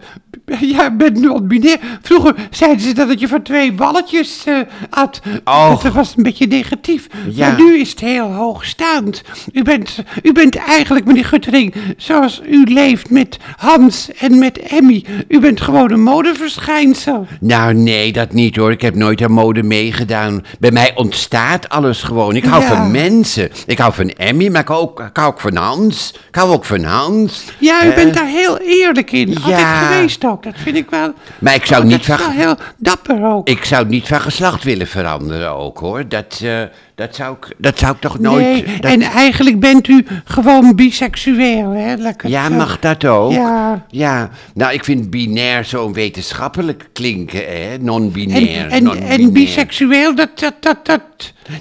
Ja, 0.60 0.86
u 0.86 0.96
bent 0.96 1.20
non-binair. 1.20 1.78
Vroeger 2.02 2.34
zeiden 2.50 2.80
ze 2.80 2.92
dat 2.92 3.20
je 3.20 3.28
van 3.28 3.42
twee 3.42 3.72
balletjes 3.72 4.44
had. 4.90 5.20
Och. 5.44 5.82
Dat 5.82 5.92
was 5.92 6.14
een 6.16 6.22
beetje 6.22 6.46
negatief. 6.46 7.06
Ja. 7.30 7.48
Maar 7.48 7.58
nu 7.58 7.78
is 7.78 7.90
het 7.90 8.00
heel 8.00 8.32
hoogstaand. 8.32 9.22
U 9.52 9.62
bent, 9.62 9.98
u 10.22 10.32
bent 10.32 10.56
eigenlijk, 10.56 11.06
meneer 11.06 11.24
Guttering, 11.24 11.74
zoals 11.96 12.40
u 12.48 12.64
leeft 12.64 13.10
met 13.10 13.38
Hans 13.56 14.08
en 14.18 14.38
met 14.38 14.58
Emmy. 14.58 15.04
U 15.28 15.40
bent 15.40 15.60
gewoon 15.60 15.90
een 15.90 16.02
modeverschijnsel. 16.02 17.26
Nou, 17.40 17.74
nee, 17.74 18.12
dat 18.12 18.32
niet 18.32 18.56
hoor. 18.56 18.70
Ik 18.70 18.80
heb 18.80 18.94
nooit 18.94 19.22
aan 19.22 19.32
mode 19.32 19.62
meegedaan. 19.62 20.44
Bij 20.58 20.70
mij 20.70 20.92
ontstaat 20.94 21.68
alles 21.68 22.02
gewoon. 22.02 22.36
Ik 22.36 22.44
hou 22.44 22.62
Ja. 22.62 22.68
van 22.68 22.90
mensen. 22.90 23.50
Ik 23.66 23.78
hou 23.78 23.92
van 23.94 24.08
Emmy, 24.08 24.48
maar 24.48 24.60
ik 24.60 24.68
hou 24.68 24.80
ook, 24.80 25.00
ik 25.00 25.16
hou 25.16 25.32
ook 25.32 25.40
van 25.40 25.56
Hans. 25.56 26.14
Ik 26.28 26.34
hou 26.34 26.52
ook 26.52 26.64
van 26.64 26.84
Hans. 26.84 27.44
Ja, 27.58 27.86
u 27.86 27.92
bent 27.94 28.14
daar 28.14 28.26
heel 28.26 28.58
eerlijk 28.58 29.12
in. 29.12 29.28
Altijd 29.36 29.58
ja. 29.58 29.74
geweest 29.86 30.24
ook. 30.34 30.42
Dat 30.42 30.54
vind 30.56 30.76
ik 30.76 30.90
wel... 30.90 31.12
Maar 31.38 31.54
ik 31.54 31.66
zou 31.66 31.82
Oh, 31.82 31.88
niet 31.88 32.06
dat 32.06 32.18
is 32.18 32.24
van- 32.24 32.36
wel 32.36 32.46
heel 32.46 32.56
dapper 32.78 33.24
ook. 33.24 33.48
Ik 33.48 33.64
zou 33.64 33.86
niet 33.86 34.06
van 34.06 34.20
geslacht 34.20 34.62
willen 34.64 34.86
veranderen 34.86 35.50
ook 35.56 35.78
hoor. 35.78 36.08
Dat, 36.08 36.40
eh, 36.44 36.62
dat, 36.94 37.14
zou, 37.14 37.36
ik, 37.40 37.54
dat 37.58 37.78
zou 37.78 37.94
ik 37.94 38.00
toch 38.00 38.18
nooit... 38.18 38.44
nee, 38.44 38.64
dat- 38.80 38.90
en 38.90 39.02
eigenlijk 39.02 39.60
bent 39.60 39.88
u 39.88 40.06
gewoon 40.24 40.74
biseksueel, 40.74 41.70
hè? 41.70 41.94
Lekker 41.94 42.28
ja, 42.30 42.46
zo. 42.48 42.54
mag 42.54 42.78
dat 42.78 43.04
ook? 43.04 43.32
Ja. 43.32 43.84
Ja, 43.88 44.30
nou 44.54 44.72
ik 44.72 44.84
vind 44.84 45.10
binair 45.10 45.64
zo'n 45.64 45.92
wetenschappelijk 45.92 46.88
klinken, 46.92 47.44
hè. 47.46 47.78
Non-binair. 47.78 48.68
En, 48.68 49.02
en, 49.02 49.32
biseksueel, 49.32 50.14
dat, 50.14 50.38
dat, 50.38 50.54
dat, 50.60 50.86
dat... 50.86 51.02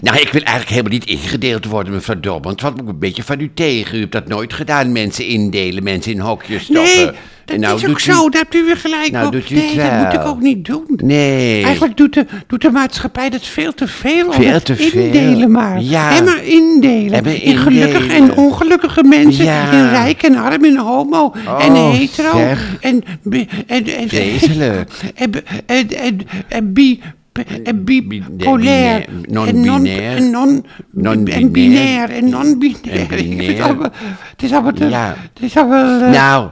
Nou, 0.02 0.18
ik 0.18 0.30
wil 0.32 0.42
eigenlijk 0.42 0.70
helemaal 0.70 0.92
niet 0.92 1.06
ingedeeld 1.06 1.66
worden, 1.66 1.94
mevrouw 1.94 2.42
valt 2.56 2.76
me 2.76 2.82
ook 2.82 2.88
een 2.88 3.00
beetje 3.00 3.24
van 3.24 3.40
u 3.40 3.52
tegen. 3.54 3.98
U 3.98 4.00
hebt 4.00 4.12
dat 4.12 4.28
nooit 4.28 4.54
gedaan, 4.54 4.92
mensen 4.92 5.26
indelen, 5.26 5.84
mensen 5.84 6.12
in 6.12 6.20
hokjes 6.20 6.64
stoppen. 6.64 6.84
Nee, 6.96 7.12
dat 7.46 7.56
En 7.56 7.62
nou 7.62 7.76
is 7.76 7.82
ook 7.82 7.88
doet 7.90 8.00
u- 8.00 8.12
zo, 8.12 8.30
daar 8.30 8.42
hebt 8.42 8.56
u 8.56 8.64
weer 8.64 8.78
gelijk 8.78 9.12
Nou 9.12 9.26
op. 9.26 9.32
doet 9.32 9.50
u 9.50 9.56
nee, 9.56 9.76
dat 9.76 9.92
moet 10.04 10.14
ik 10.14 10.26
ook 10.26 10.42
niet 10.42 10.66
doen. 10.66 10.84
Nee. 11.04 11.64
Eigenlijk 11.64 11.98
doet 11.98 12.14
de, 12.14 12.26
doet 12.48 12.62
de 12.62 12.72
maatschappij 12.72 13.30
dat 13.30 13.46
veel 13.46 13.74
te 13.74 13.88
veel. 13.88 14.32
Veel 14.32 14.62
te 14.62 14.76
veel. 14.76 15.04
indelen 15.04 15.52
maar. 15.52 15.82
Ja. 15.82 16.18
En 16.18 16.24
maar 16.24 16.44
indelen. 16.44 17.12
En 17.14 17.24
maar 17.24 17.34
In 17.34 17.58
gelukkige 17.58 18.10
en 18.12 18.18
indelen. 18.18 18.38
ongelukkige 18.38 19.04
mensen. 19.04 19.46
Ja. 19.46 19.72
In 19.72 19.90
rijk 19.90 20.24
en 20.24 20.36
arm, 20.36 20.64
in 20.66 20.78
homo 20.78 21.34
en 21.60 21.72
Oh, 21.72 21.94
hetero. 21.94 22.38
zeg. 22.38 22.78
En, 22.82 23.04
bi- 23.24 23.48
en, 23.68 23.86
en, 23.86 24.10
Vreselijk. 24.10 24.92
En, 25.16 25.32
en, 25.66 25.90
en, 25.98 26.20
en 26.48 26.74
bi... 26.74 27.02
En 27.64 27.84
bipolair. 27.84 28.26
binair, 28.58 29.06
en 29.08 29.24
non- 29.34 29.62
non-binair. 29.66 30.16
En 30.18 30.30
non- 30.32 30.66
Non-binair. 30.92 31.42
en 31.42 31.52
binair. 31.52 32.10
En 32.10 32.30
non-binair. 32.30 33.12
En 33.12 33.78
Het 34.32 34.44
is 34.44 34.52
allemaal 34.52 34.72
te... 34.74 34.88
Ja. 34.90 35.16
Het 35.34 35.44
is 35.44 35.58
allemaal... 35.58 36.02
eh, 36.02 36.10
Nou, 36.12 36.50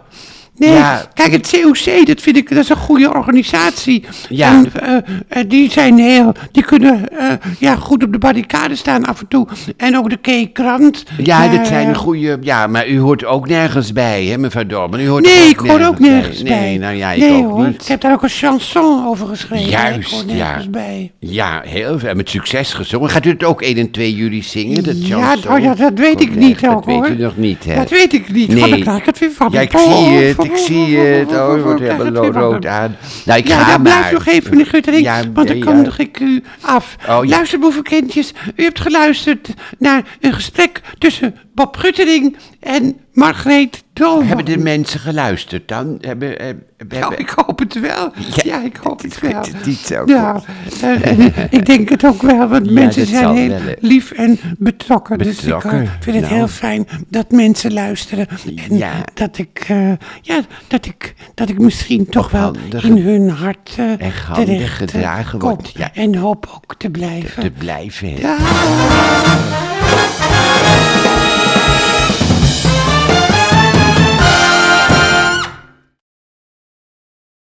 Nee, 0.58 0.72
ja. 0.72 1.06
kijk, 1.14 1.32
het 1.32 1.50
COC, 1.62 2.06
dat 2.08 2.22
vind 2.22 2.38
ik, 2.38 2.50
dat 2.50 2.58
is 2.58 2.70
een 2.70 2.76
goede 2.76 3.14
organisatie. 3.14 4.04
Ja. 4.30 4.50
En 4.52 4.72
eh, 4.74 4.98
eh, 5.28 5.50
die 5.50 5.72
zijn 5.72 5.98
heel, 5.98 6.32
die 6.52 6.64
kunnen 6.64 7.18
eh, 7.18 7.28
ja, 7.60 7.76
goed 7.76 8.04
op 8.04 8.12
de 8.12 8.18
barricade 8.18 8.76
staan 8.76 9.06
af 9.06 9.20
en 9.20 9.28
toe. 9.28 9.48
En 9.78 9.98
ook 9.98 10.10
de 10.10 10.48
K-krant. 10.48 11.04
ja, 11.18 11.48
dat 11.48 11.68
zijn 11.68 11.96
goede... 11.96 12.38
Ja, 12.42 12.68
maar 12.68 12.88
u 12.88 13.00
hoort 13.00 13.26
ook 13.26 13.48
nergens 13.48 13.94
bij, 13.94 14.26
hè, 14.26 14.38
mevrouw 14.38 14.66
Dorman? 14.66 15.00
U 15.00 15.08
hoort 15.08 15.24
Nee, 15.26 15.50
ik 15.50 15.60
hoor 15.60 15.82
ook 15.82 16.00
nergens 16.00 16.44
bij. 16.44 16.60
Nee, 16.60 16.80
nou 16.80 16.96
ja, 16.96 17.12
ik 17.12 17.20
nee, 17.22 17.44
ook 17.46 17.52
hoor. 17.52 17.68
niet. 17.68 17.82
Ik 17.82 17.88
heb 17.88 18.02
daar 18.02 18.14
ook 18.14 18.24
een 18.24 18.30
chanson 18.30 19.06
over 19.08 19.28
geschreven. 19.28 19.70
Juist, 19.70 20.24
ja. 20.28 20.62
bij. 20.70 21.12
Ja, 21.20 21.62
heel 21.66 22.00
veel. 22.00 22.10
En 22.10 22.18
met 22.18 22.30
succes 22.30 22.74
gezongen. 22.74 23.10
Gaat 23.10 23.26
u 23.26 23.30
het 23.30 23.44
ook 23.44 23.62
1 23.62 23.78
en 23.78 23.92
2 23.92 24.14
juli 24.16 24.44
zingen? 24.44 24.84
Dat 24.84 25.08
Ja, 25.08 25.28
chanson? 25.28 25.52
oh 25.52 25.60
ja, 25.60 25.74
dat 25.76 25.94
weet 25.96 26.22
ik 26.22 26.36
niet 26.36 26.56
ook, 26.68 26.86
Dat 26.86 26.86
hoor. 26.86 27.02
weet 27.02 27.20
u 27.20 27.22
nog 27.22 27.38
niet, 27.38 27.64
hè? 27.64 27.76
Dat 27.76 27.90
weet 27.90 28.14
ik 28.14 28.32
niet. 28.32 28.48
Nee. 28.48 28.70
Dan 28.70 28.80
krijg 28.80 28.98
ik 28.98 29.06
het 29.06 29.20
weer 29.20 29.32
van 29.32 29.50
Ja, 29.52 29.60
ik 29.62 29.72
zie 29.78 30.06
het, 30.08 30.41
ik 30.44 30.58
zie 30.58 30.98
het. 30.98 31.32
Oh, 31.32 31.70
Ik 31.70 31.76
krijg 31.76 31.98
helemaal 31.98 32.32
rood 32.32 32.66
aan. 32.66 32.96
Nou, 33.26 33.40
ik 33.40 33.48
ja, 33.48 33.58
ga 33.58 33.68
maar. 33.68 33.82
blijf 33.82 34.12
nog 34.12 34.26
even, 34.26 34.50
meneer 34.50 34.66
Guttering, 34.66 35.10
want 35.34 35.48
dan 35.48 35.60
kondig 35.60 36.00
ik 36.00 36.20
u 36.20 36.44
af. 36.62 36.96
Oh. 37.10 37.20
Luister, 37.24 37.60
boevenkindjes, 37.60 38.34
u 38.56 38.64
hebt 38.64 38.80
geluisterd 38.80 39.54
naar 39.78 40.04
een 40.20 40.34
gesprek 40.34 40.82
tussen 40.98 41.36
Bob 41.54 41.78
Guttering 41.78 42.38
en 42.60 42.98
Margreet 43.14 43.84
Dolman. 43.94 44.26
Hebben 44.28 44.46
de 44.46 44.58
mensen 44.58 45.00
geluisterd 45.00 45.68
dan? 45.68 45.98
Hebben, 46.02 46.40
eh, 46.40 46.46
hebben, 46.78 47.00
Nou, 47.00 47.16
ik 47.16 47.30
hoop 47.30 47.60
het 47.60 47.80
wel. 47.80 48.12
Ja, 48.16 48.42
Ja, 48.44 48.64
ik 48.64 48.76
hoop 48.84 49.02
het 49.02 49.20
wel. 49.20 49.32
het 49.34 49.48
is 49.60 49.66
niet 49.66 49.78
zo 49.78 50.04
Ja, 50.06 50.42
en, 50.82 51.02
en 51.02 51.34
ik 51.50 51.66
denk 51.66 51.90
het 51.90 52.06
ook 52.06 52.22
wel, 52.22 52.48
want 52.48 52.66
Ja, 52.66 52.72
mensen 52.72 53.06
zijn 53.06 53.36
heel 53.36 53.48
wel, 53.50 53.60
hè. 53.62 53.74
lief 53.80 54.12
en 54.12 54.40
betrokken. 54.58 55.18
Dus 55.18 55.28
ik 55.28 55.36
Betrokken, 55.44 55.82
eh, 55.82 55.90
vind 56.00 56.16
het 56.16 56.26
nou. 56.26 56.36
heel 56.36 56.48
fijn 56.48 56.88
dat 57.10 57.32
mensen 57.32 57.74
luisteren. 57.74 58.28
En 58.70 58.78
Ja. 58.78 58.92
dat 59.14 59.38
ik, 59.38 59.66
eh, 59.68 59.92
ja, 60.22 60.42
dat 60.68 60.86
ik, 60.86 61.14
dat 61.36 61.50
ik 61.50 61.60
misschien 61.60 62.06
toch 62.10 62.32
wel 62.32 62.56
in 62.82 62.98
hun 62.98 63.30
hart 63.30 63.74
eh 63.78 63.90
en 63.92 64.14
terecht 64.34 64.62
eh, 64.62 64.78
gedragen 64.78 65.40
kom. 65.40 65.50
wordt, 65.50 65.72
ja. 65.78 65.94
En 65.94 66.16
hoop 66.16 66.50
ook 66.56 66.76
te 66.76 66.90
blijven. 66.90 67.42
te 67.44 67.52
blijven. 67.52 68.08
hè. 68.14 68.20
Ja. 68.22 68.38